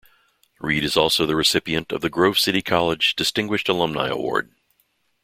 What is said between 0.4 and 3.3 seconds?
Reed is also the recipient of the Grove City College